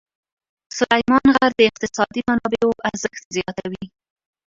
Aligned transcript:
سلیمان 0.77 1.27
غر 1.35 1.51
د 1.57 1.61
اقتصادي 1.69 2.21
منابعو 2.29 2.71
ارزښت 2.89 3.23
زیاتوي. 3.35 3.85